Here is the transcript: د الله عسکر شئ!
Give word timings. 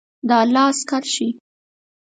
د 0.27 0.29
الله 0.41 0.65
عسکر 0.71 1.03
شئ! 1.13 1.29